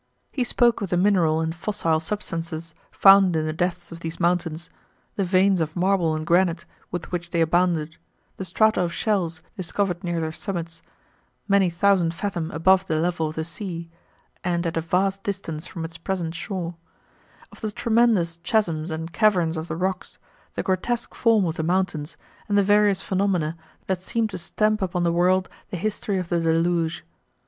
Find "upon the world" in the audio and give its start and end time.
24.81-25.47